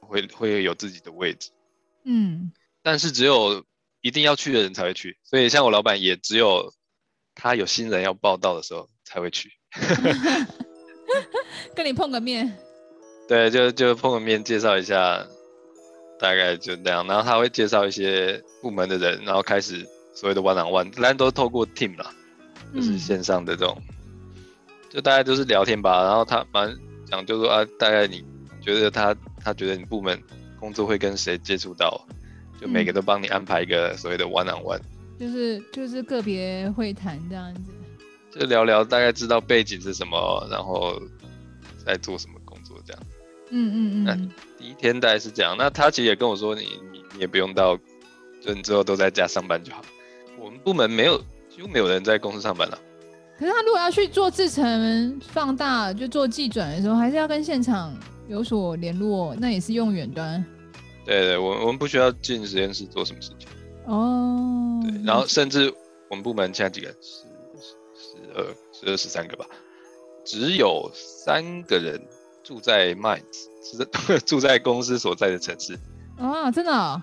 [0.00, 1.50] 会会有自己的位置，
[2.04, 3.64] 嗯，但是只有
[4.02, 6.74] 一定要去的人才会去，所以像我老板也只有
[7.34, 9.50] 他有新人要报道的时候才会去。
[11.74, 12.56] 跟你碰个面，
[13.28, 15.26] 对，就就碰个面，介绍一下，
[16.18, 17.06] 大概就那样。
[17.06, 22.10] 然后他会介绍一些部门的人，然后开始所谓的 one on one，但都透过 team 啦，
[22.74, 24.42] 就是线上的这种，嗯、
[24.88, 26.04] 就大家都是聊天吧。
[26.04, 26.74] 然后他蛮
[27.06, 28.24] 讲，就说啊，大概你
[28.60, 30.18] 觉得他他觉得你部门
[30.58, 32.00] 工作会跟谁接触到，
[32.60, 34.80] 就每个都帮你安排一个所谓的 one on one，
[35.18, 37.72] 就是就是个别会谈这样子。
[38.30, 41.00] 就聊聊，大概知道背景是什么，然后
[41.84, 43.02] 在做什么工作这样。
[43.50, 44.04] 嗯嗯嗯。
[44.04, 44.14] 那
[44.58, 45.54] 第一天大概是这样。
[45.56, 47.76] 那他其实也跟我说你，你你你也不用到，
[48.40, 49.84] 就你之后都在家上班就好。
[50.44, 51.16] 我们部门没有，
[51.48, 52.78] 几乎没有人在公司上班了。
[53.38, 57.96] 可是他如果要去做制程放大，就做技转的时候，还是要跟现场
[58.28, 60.44] 有所联络，那也是用远端。
[61.06, 63.48] 对对，我我们不需要进实验室做什么事情。
[63.86, 64.80] 哦。
[64.82, 65.72] 对，然后甚至
[66.10, 66.96] 我们部门现在几个人？
[67.00, 67.24] 十，
[67.96, 69.46] 十二十二十三个吧，
[70.26, 71.98] 只有三个人
[72.42, 73.22] 住在 Mainz，
[73.62, 75.78] 是 住在公司所在的城市。
[76.18, 77.02] 啊，真的哦？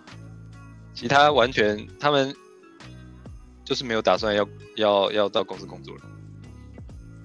[0.94, 2.36] 其他完全他们
[3.72, 6.02] 就是没有打算要要要到公司工作了。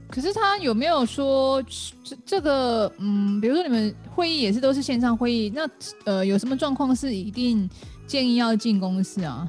[0.09, 1.61] 可是他有没有说
[2.05, 5.69] 这这个嗯，比如说你们会议也是都是线上会议，那
[6.05, 7.69] 呃有什么状况是一定
[8.07, 9.49] 建议要进公司啊？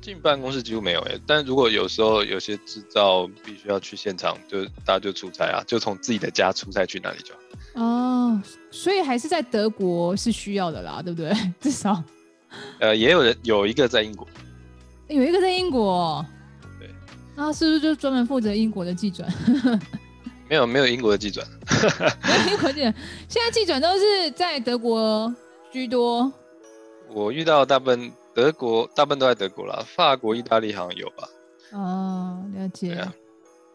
[0.00, 7.82] 进办公室几乎没有诶，但如果有时候有些制造必须要去现场，就大家就出差啊，就从自己的家出差去哪里就好。
[7.82, 11.34] 哦，所以还是在德国是需要的啦，对不对？
[11.60, 12.00] 至少，
[12.78, 14.28] 呃，也有人有一个在英国，
[15.08, 16.24] 有一个在英国，
[16.78, 16.88] 对，
[17.36, 19.28] 那是不是就专门负责英国的记转？
[20.48, 21.46] 没有，没有英国的记转，
[22.24, 22.94] 没 有英国记转，
[23.28, 25.34] 现在记转都是在德国
[25.70, 26.32] 居多。
[27.10, 28.12] 我遇到大部分。
[28.36, 31.26] 德国大部分都在德国啦，法国、意大利好像有吧？
[31.72, 32.92] 哦，了解。
[32.92, 33.10] 啊、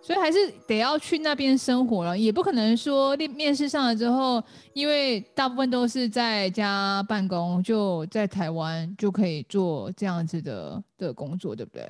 [0.01, 11.85] 所以还是得要去那边生活了，也不可能说面面试上了之后，因为大部分都是在家办公，就在台湾就可以做这样子的的工作，对不对？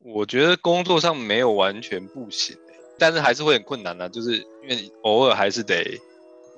[0.00, 2.56] 我觉得工作上没有完全不行，
[2.98, 5.98] 但是还是会很困难的，就是因为偶尔还是得，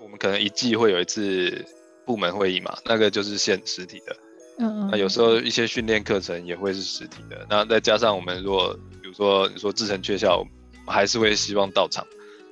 [0.03, 1.65] 我们可能一季会有一次
[2.05, 4.17] 部门会议嘛，那个就是现实体的。
[4.59, 8.75] 嗯嗯，那有时候一些训练课程也会是实体的，那再加上我们如果
[9.17, 10.45] 说你说制成缺校，
[10.87, 12.07] 还是会希望到场，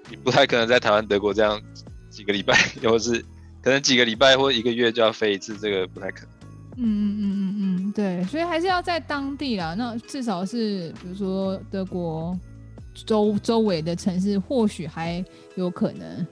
[0.09, 1.61] 你不太可能在台湾、德国这样
[2.09, 3.23] 几个礼拜， 或是
[3.63, 6.29] 可能几个礼拜或一个月就要飞一次，这个不太可能。
[6.77, 9.75] 嗯嗯嗯嗯嗯，对，所以还是要在当地啦。
[9.75, 12.37] 那至少是比如说德国
[13.07, 15.25] 周周围的城市，或许还
[15.57, 16.27] 有可能。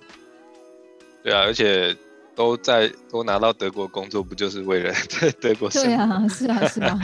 [1.22, 1.94] 对啊，而且。
[2.34, 5.68] 都在都拿到德国工作，不就是为了 在德国？
[5.68, 6.98] 对啊，是啊，是啊。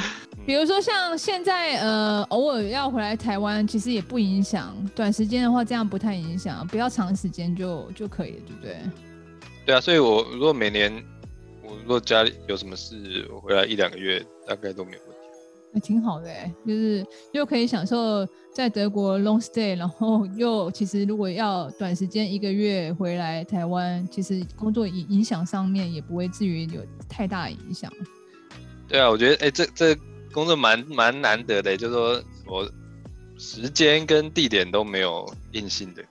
[0.48, 4.74] 比如说像现在，呃，偶尔要回来台湾，其实也不影响。
[4.94, 8.76] 短时间的话，这样不太影响，不要长时间就就可以了，对不对？
[9.66, 10.90] 对啊，所以我如果每年
[11.62, 15.18] 我如果家里有什么事，我回来一两个月，大概都没有问题。
[15.74, 27.92] 还挺好的哎，就是又可以享受在德国 long stay，然后又其实如果要短时间一个月回来台湾，其实工作影影响上面也不会至于有太大影响。
[28.88, 29.94] 对啊，我觉得哎，这这
[30.32, 32.70] 工作蛮蛮难得的，就是说我
[33.38, 36.02] 时间跟地点都没有硬性的。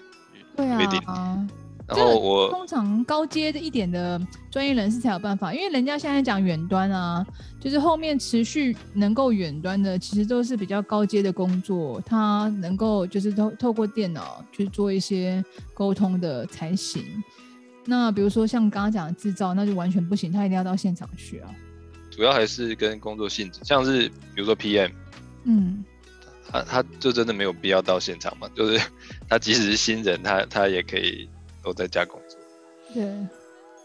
[0.55, 1.47] 对啊。
[1.87, 4.19] 然后我通常高阶的一点的
[4.51, 7.25] 专业人士才有办法，因为人家现在讲远端啊，
[7.61, 15.41] 就是后面持续能够远端的，其实都是比较高阶的工作，他能够就是透透过电脑去做一些
[15.73, 17.01] 沟通的才行。
[17.85, 21.49] 那比如说像刚刚讲的制造，那就完全不行，他一定要到现场去啊。
[22.17, 24.91] 主要还是跟工作性质，像是比如说 PM，
[25.45, 25.85] 嗯，
[26.51, 28.81] 他他就真的没有必要到现场嘛，就是
[29.29, 31.29] 他即使是新人，他他也可以。
[31.63, 32.39] 都在家工作，
[32.93, 33.03] 对。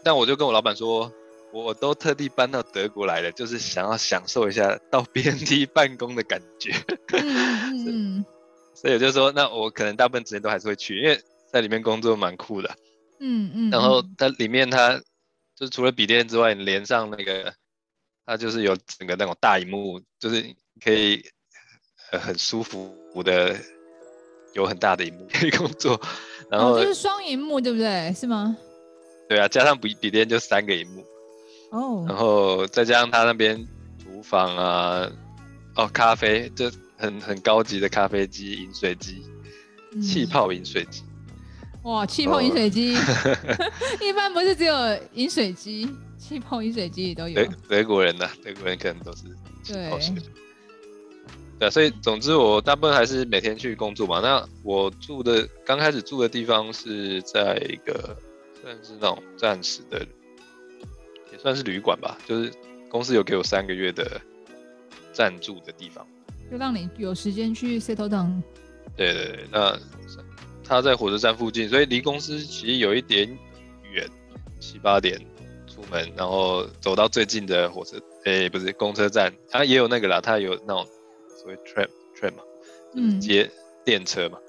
[0.05, 1.11] 但我就跟我老板说，
[1.51, 6.71] 我都特地搬到德国来了，就是想要享受一下到 BNT 办公的感觉。
[7.11, 8.23] 嗯，
[8.73, 11.19] 所以我就说，那我可能大部分时间都还是会去，因为
[11.51, 12.73] 在里面工作蛮酷的。
[13.19, 13.69] 嗯嗯。
[13.69, 14.97] 然后它里面它
[15.57, 17.53] 就是除了笔电之外，你连上那个，
[18.25, 20.43] 它就是有整个那种大荧幕，就是
[20.83, 21.23] 可以
[22.11, 23.55] 很舒服的。
[24.53, 25.99] 有很大的荧幕可以工作，
[26.47, 28.13] 然后、哦、就是双荧幕对不对？
[28.13, 28.55] 是吗？
[29.27, 31.03] 对啊，加上笔笔电就三个荧幕。
[31.71, 32.05] 哦。
[32.07, 35.11] 然后再加上他那边厨房啊，
[35.75, 39.25] 哦，咖啡就很很高级的咖啡机、饮水机、
[39.91, 41.01] 嗯、气泡饮水机。
[41.83, 42.93] 哇，气泡饮水机，
[44.01, 44.75] 一般不是只有
[45.13, 47.35] 饮水机，气泡饮水机也都有。
[47.35, 48.31] 德德国人呢、啊？
[48.41, 49.23] 德国人可能都是
[49.63, 50.15] 气泡水。
[50.15, 50.23] 对。
[51.59, 54.21] 对啊，所以总之我大部分还是每天去工作嘛。
[54.21, 58.17] 那我住的刚开始住的地方是在一个
[58.61, 59.99] 算是那种暂时的，
[61.33, 62.51] 也算是旅馆吧，就是
[62.89, 64.19] 公司有给我三个月的
[65.11, 66.07] 暂住的地方，
[66.49, 68.41] 就让你有时间去 settle down。
[68.95, 69.77] 对对对，那。
[70.73, 73.27] 他在火车站附近，所以离公司其实有一点
[73.91, 74.09] 远，
[74.59, 75.19] 七八点
[75.67, 80.83] 出门，然后走到最近的火车，诶、欸，不是公车站，它也有那个啦，它有那种
[81.39, 81.87] 所谓 tram
[82.19, 82.43] tram 嘛，
[82.95, 83.47] 嗯，接
[83.85, 84.39] 电车嘛，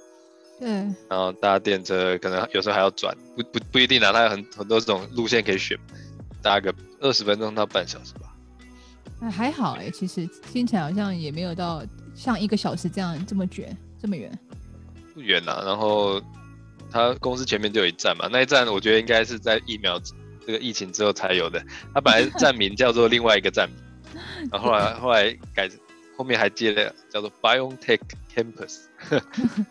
[0.59, 0.69] 对，
[1.11, 5.79] 然后搭电车可能有时候还要转，不不不一定啦，它有很很多这种路线可以选，
[6.43, 8.35] 搭个二十分钟到半小时吧。
[9.21, 11.83] 哎，还好哎、欸，其实听起来好像也没有到
[12.15, 14.33] 像一个小时这样这么卷这么远。
[15.14, 16.20] 不远呐、啊，然后
[16.90, 19.98] 他公司前面就有一站嘛，那一站我觉得应该是在疫苗
[20.46, 21.64] 这个疫情之后才有的。
[21.94, 23.79] 他本来站名叫做另外一个站名，
[24.50, 25.70] 然后后来后来改，
[26.16, 28.00] 后面还接了叫做 BioNTech
[28.35, 28.81] Campus。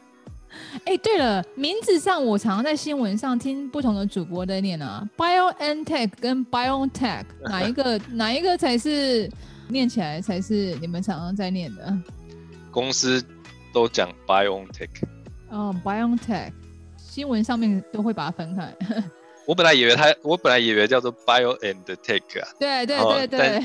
[0.85, 9.29] 哎，对了，名字上我常常在新闻上听不同的主播在念啊，BioNTech 跟 BioNTech 哪一个哪一个才是
[9.67, 11.97] 念起来才是你们常常在念的？
[12.71, 13.23] 公司
[13.73, 14.89] 都讲 BioNTech。
[15.53, 16.51] 哦、oh，BioNTech，
[16.97, 18.75] 新闻上面都会把它分开。
[19.45, 22.49] 我本来以为它，我本来以为叫做 Bio and Tech 啊。
[22.59, 23.63] 对对对对。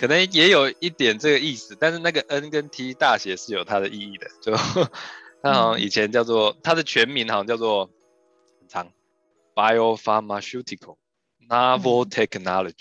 [0.00, 4.26] 可能也有一点这个意思，但是那个 N 跟 T 大写是有它的意义的。
[4.40, 4.52] 就
[5.40, 7.88] 它好像以前叫做、嗯、它的全名好像叫做
[8.60, 8.90] 很长
[9.54, 10.96] ，Biopharmaceutical
[11.48, 12.74] Novel Technology。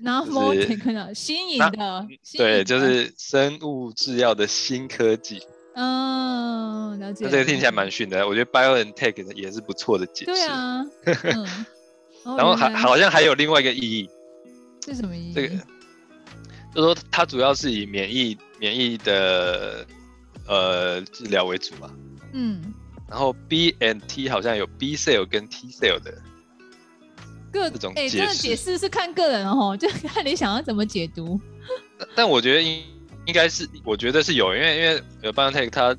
[0.00, 2.06] Novel Technology，新颖的。
[2.38, 5.42] 对，就是生物制药的新科技。
[5.74, 7.24] 嗯，了解。
[7.24, 10.32] 那这个听起来蛮逊的，我觉得 BioNTech 也是不错的解释。
[10.32, 10.84] 对啊。
[12.26, 14.08] 嗯、然后还好像还有另外一个意义。
[14.86, 15.32] 是什么意义？
[15.34, 15.56] 这个，
[16.74, 19.84] 就说它主要是以免疫免疫的
[20.46, 21.90] 呃治疗为主嘛。
[22.32, 22.72] 嗯。
[23.08, 26.14] 然后 B and T 好像有 B cell 跟 T cell 的
[27.52, 28.18] 各种解释。
[28.18, 31.40] 哎、欸，这个解释是看个人哦，就看你想要怎么解读。
[31.98, 32.93] 但，但我觉得应。
[33.26, 35.96] 应该是，我觉得是有，因为因为呃，BioNTech 它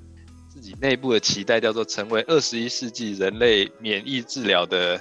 [0.48, 5.00] 自己内部的期待叫做成为二十一世纪人类免疫治疗的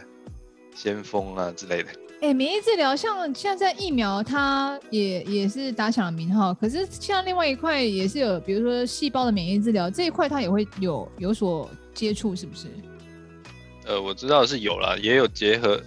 [0.75, 1.91] 先锋啊之类的。
[2.23, 6.55] 哎、欸，免疫治疗像现在疫苗，它也也是打响了名号。
[6.55, 12.69] 可是像另外一块也是有，比如说细胞的免疫治疗这一块，它也会有有所接触，是不是？
[13.85, 15.79] 呃，我知道是有啦，也有结合，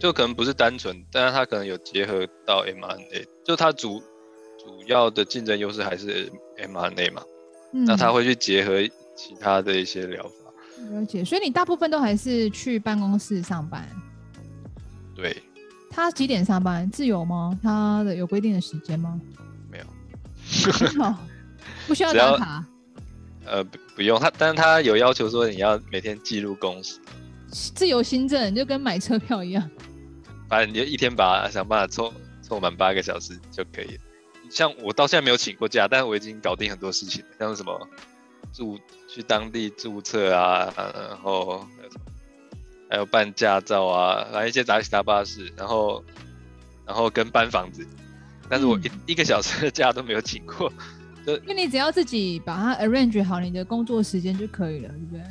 [0.00, 4.02] 就可能不是单纯，但是它可能有结合到 mRNA，就它主。
[4.66, 7.22] 主要的竞争优势还是 mRNA 嘛，
[7.72, 8.82] 嗯，那他会去结合
[9.14, 10.90] 其他的一些疗法。
[10.90, 13.88] 了解，所以你大部分都还是去办公室上班。
[15.14, 15.40] 对。
[15.88, 16.90] 他几点上班？
[16.90, 17.56] 自由吗？
[17.62, 19.18] 他的有规定的时间吗？
[19.70, 19.84] 没有。
[21.86, 22.64] 不需要打卡。
[23.44, 26.98] 呃，不不用他，但是他有要求说你要每天记录工时。
[27.48, 29.70] 自由新政就跟买车票一样。
[30.48, 34.00] 反正你就一天把想办法凑凑满八个小时就可以了。
[34.50, 37.88] 像我到现在没有请过假，但是我已经搞定很多事情，像什么
[38.52, 38.78] 注
[39.08, 41.66] 去当地注册啊，然后
[42.88, 46.02] 还有办驾照啊，来一些杂七杂八的事，然后
[46.86, 47.86] 然后跟搬房子，
[48.48, 50.72] 但是我一、嗯、一个小时的假都没有请过，
[51.26, 55.22] 就因为你只要自己把它 arrange 好你的工作时间就可以了，对不对？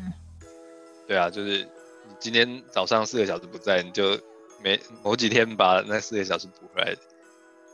[1.07, 4.19] 对啊，就是你今天早上四个小时不在，你就
[4.63, 6.95] 每某几天把那四个小时补回来，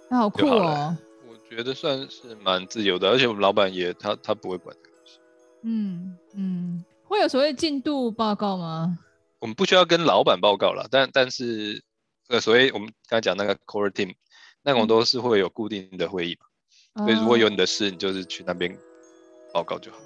[0.10, 0.96] 那好酷哦。
[1.52, 5.20] 觉得算是蛮自由的，而且我们老板也他他不会管这个东西。
[5.64, 8.98] 嗯嗯，会有所谓进度报告吗？
[9.40, 11.84] 我们不需要跟老板报告了，但但是
[12.30, 14.14] 呃，所谓我们刚才讲那个 core team，
[14.64, 16.48] 那种都是会有固定的会议嘛。
[16.94, 18.74] 嗯、所以如果有你的事，你就是去那边
[19.52, 20.06] 报告就好了。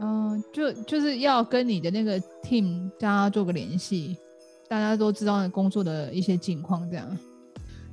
[0.00, 4.16] 嗯，就就是要跟你的那个 team 大家做个联系，
[4.66, 7.18] 大家都知道你工作的一些情况这样。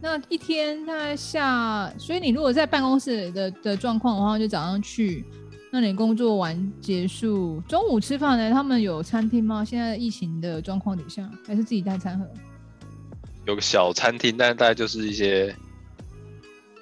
[0.04, 5.24] 那一天大概下，所以你如果在办公室的的状况的话，就早上去，
[5.72, 8.52] 那你工作完结束，中午吃饭呢？
[8.52, 9.64] 他们有餐厅吗？
[9.64, 12.28] 现在疫情的状况底下，还是自己带餐盒？
[13.46, 15.56] 有个小餐厅，但是大概就是一些，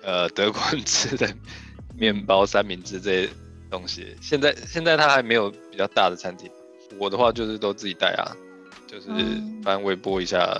[0.01, 1.31] 呃，德国人吃的
[1.95, 3.29] 面包、三明治这些
[3.69, 4.15] 东西。
[4.19, 6.49] 现在现在他还没有比较大的餐厅，
[6.97, 8.33] 我的话就是都自己带啊，
[8.87, 9.09] 就是
[9.63, 10.59] 反正微波一下。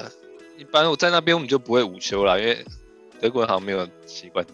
[0.62, 2.64] 嗯、一般我在那边我们就不会午休啦，因为
[3.20, 4.46] 德国人好像没有习惯。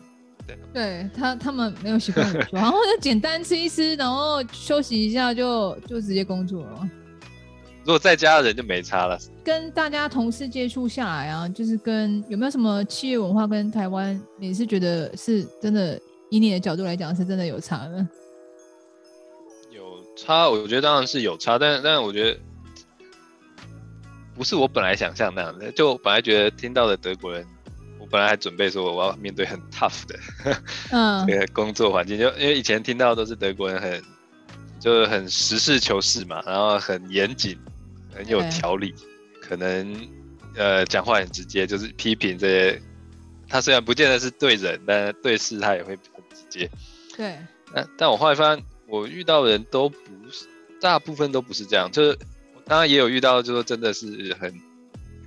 [0.45, 6.89] 对，对他他们没有习惯午休， 然后就简单吃一吃，然后休息一下就就直接工作了。
[7.83, 9.17] 如果在家的人就没差了。
[9.43, 15.99] 跟大家同事接触下来啊，就是跟有没有什么企业文化跟台湾，你是觉得是真的？
[16.29, 18.05] 以你的角度来讲，是真的有差的。
[19.71, 22.37] 有差，我觉得当然是有差，但但我觉得
[24.37, 25.71] 不是我本来想象那样的。
[25.71, 27.45] 就本来觉得听到的德国人，
[27.99, 30.19] 我本来还准备说我要面对很 tough 的，
[30.91, 34.03] 嗯， 这个工作环境，就因为以前听到的都是德国人很
[34.79, 37.57] 就是很实事求是嘛，然后很严谨。
[38.15, 38.95] 很有条理，
[39.39, 39.95] 可能
[40.55, 42.81] 呃讲话很直接，就是批评这些。
[43.47, 46.67] 他虽然不见得是对人，但对事他也会很直接。
[47.15, 47.37] 对。
[47.71, 49.97] 但但我后来发现，我遇到的人都不
[50.31, 50.47] 是，
[50.81, 51.91] 大部分都不是这样。
[51.91, 52.17] 就是
[52.67, 54.53] 当然也有遇到，就是真的是很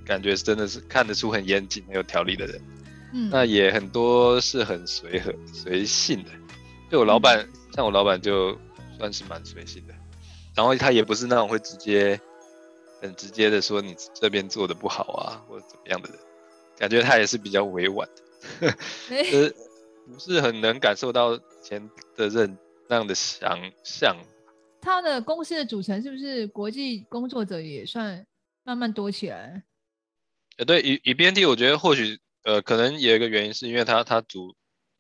[0.05, 2.63] 感觉真的是看得出很严谨、很有条理的人。
[3.13, 3.31] 嗯。
[3.31, 6.31] 那也很多是很随和、随性的。
[6.91, 8.59] 就我老板，嗯、像我老板就
[8.99, 9.95] 算是蛮随性的，
[10.55, 12.21] 然后他也不是那种会直接。
[13.03, 16.19] 很直接的说，你这边做的不好啊，或者怎么样的人，
[16.77, 18.07] 感觉他也是比较委婉
[18.61, 18.71] 的，
[19.09, 19.57] 就是
[20.13, 24.15] 不是很能感受到前的人那样的想象。
[24.81, 28.27] 他的公司的组成是不是国际工作者也算
[28.65, 29.63] 慢慢多起来？
[30.57, 34.55] 呃，对，以以 BNT，我觉得或许呃，可能有一个原因是因为他他组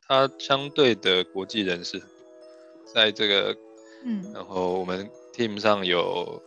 [0.07, 2.03] 他相对的国际人士，
[2.95, 3.57] 在这个
[4.05, 6.43] 嗯，然后我们 team 上有。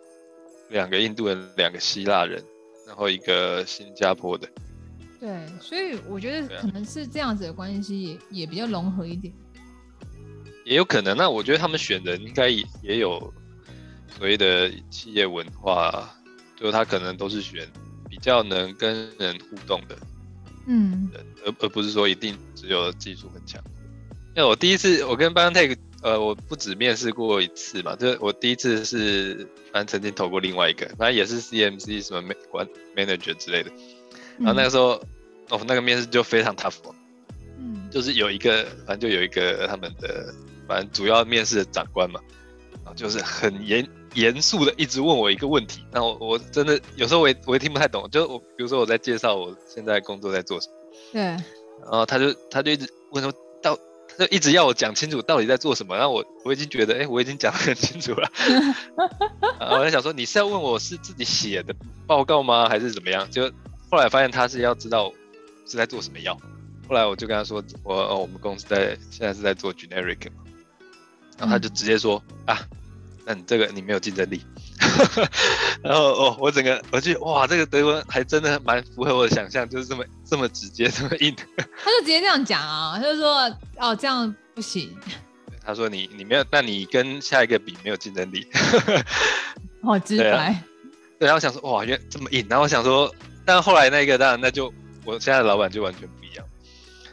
[0.70, 2.44] 两个印度人，两个希腊人，
[2.88, 4.50] 然后一个新加坡的。
[5.20, 9.32] 对，所以我觉得可能是这样子的关系也，也也比较融合一点。
[10.66, 13.34] 也有可能，那我觉得他们选人应该也也有
[14.18, 16.10] 所谓的企业文化，
[16.56, 17.68] 就他可能都是选
[18.10, 19.98] 比较能跟人互动的，
[20.68, 21.10] 嗯，
[21.46, 23.62] 而而不是说一定只有技术很强。
[24.36, 33.72] 因为我第一次我跟 BioNTech 呃，我不止面试过一次嘛，就我第一次是，反正曾经投过另外一个，反正也是 CMC 什么管 manager 之类的，
[34.40, 35.08] 然后那个时候，嗯、
[35.52, 36.76] 哦，那个面试就非常 tough，
[37.58, 40.34] 嗯，就是有一个，反正就有一个他们的，
[40.68, 42.20] 反正主要面试的长官嘛，
[42.76, 50.74] 然后就是很严严肃的一直问我一个问题，那我我真的有时候我也我也听不太懂，就我比如说我在介绍我现在工作在做什么，
[51.14, 53.34] 对，然后他就他就一直问说。
[54.16, 58.30] 就一直要我讲清楚到底在做什么，然后我我已经觉得，哎、欸，我已经讲得很清楚了。
[59.60, 61.74] 我在想说，你是要问我是自己写的
[62.06, 63.28] 报告吗，还是怎么样？
[63.32, 63.52] 就
[63.90, 65.12] 后来发现他是要知道
[65.66, 66.38] 是在做什么药。
[66.88, 70.28] 后来我就跟他说，我哦，我们公司在现在是在做 generic，
[71.38, 72.62] 然后他就直接说、嗯、啊，
[73.26, 74.42] 那你这个你没有竞争力。
[75.82, 81.36] 然后哦，我整个我去哇，这个德文还真的蛮符合我的想象，就是这么这么直接，这么硬。
[81.58, 84.96] 他就直接这样讲啊，他就说哦，这样不行。
[85.66, 88.46] 他说你你没有，那你跟下一个比没有竞争力。
[89.82, 90.24] 好直白。
[90.24, 90.64] 对啊，
[91.20, 92.46] 对，然后我想说哇，原来这么硬。
[92.50, 93.14] 然后我想说，
[93.46, 94.74] 但后来那个当然那就
[95.06, 96.46] 我现在的老板就完全不一样。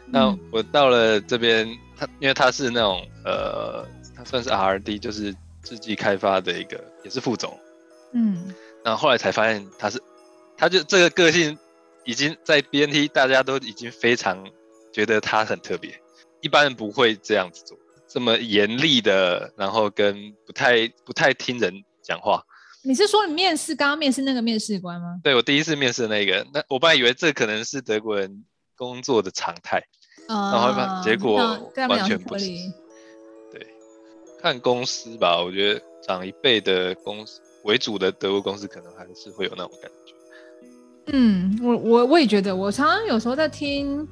[0.07, 3.87] 那我到了这边，他因为他是那种呃，
[4.21, 7.59] 他算是 R&D，就是自己开发的一个，也是副总。
[8.13, 8.53] 嗯，
[8.85, 10.03] 然后后来才发现他是，
[10.59, 11.57] 他就这个个性
[12.05, 14.47] 已经在 BNT 大家都已经非常
[14.93, 15.99] 觉得他很特别，
[16.43, 22.45] 一般人不会这样子做，这么严厉的，然后跟不太不太听人讲话。
[22.83, 25.19] 你是说你面试刚刚面试那个面试官吗？
[25.23, 28.45] 对，我第一次面试的那个，那我本来以为这可能是德国人
[28.77, 29.83] 工作的常态，
[30.29, 32.51] 嗯、然后结果完全不是。
[34.41, 37.41] 看公司吧，我觉得长一辈的公司。
[37.65, 41.13] 为主的德国公司可能还是会有那种感觉。
[41.13, 44.07] 嗯，我我我也觉得，我常常有时候在听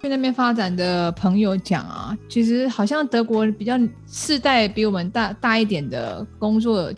[0.00, 6.90] 去那边发展的朋友讲啊，其实好像德国比较世代比我们大大一点的工作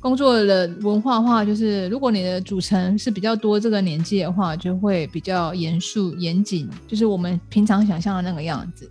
[0.00, 8.90] 工作的文化化，就是如果你的组成是比较多这个年纪的话，就会比较严肃严谨，就是我们平常想象的那个样子。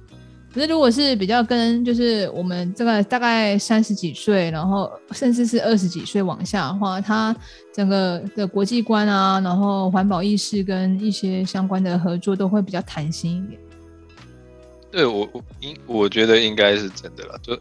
[0.54, 7.34] 可是，如果是比较跟就是我们这个大概三十几岁，然后甚至是二十几岁往下的话，他
[7.74, 13.60] 整个的国际观啊，然后环保意识跟一些相关的合作都会比较弹性一点。
[14.92, 17.54] 对我，我应我觉得应该是真的啦，就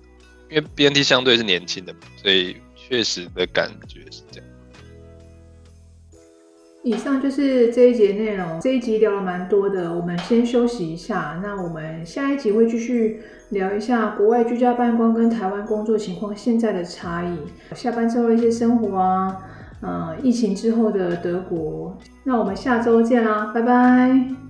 [0.51, 4.50] 因为 BNT 相对是年轻的嘛，所以确实的感觉是这样。
[6.83, 8.59] 以上就是这一节内容。
[8.61, 11.39] 这一集聊了蛮多的，我们先休息一下。
[11.43, 13.21] 那我们下一集会继续
[13.51, 17.39] 聊一下国外居家办公跟台湾工作情况现在的差异，
[17.75, 19.37] 下班之后一些生活啊，
[19.83, 21.97] 呃，疫情之后的德国。
[22.25, 24.50] 那我们下周见啦，拜拜。